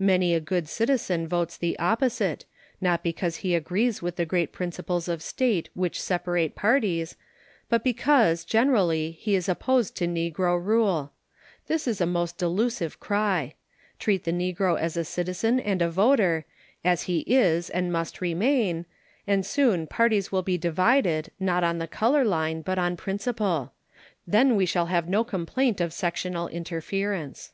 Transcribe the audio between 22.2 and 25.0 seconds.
line, but on principle. Then we shall